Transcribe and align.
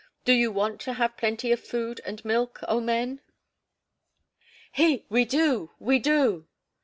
Do 0.25 0.33
you 0.33 0.51
want 0.51 0.81
to 0.81 0.93
have 0.93 1.15
plenty 1.15 1.51
of 1.51 1.59
food 1.63 2.01
and 2.03 2.25
milk 2.25 2.61
oh, 2.67 2.81
men?" 2.81 3.21
"He! 4.71 5.05
We 5.09 5.25
do, 5.25 5.69
we 5.77 5.99
do!" 5.99 6.47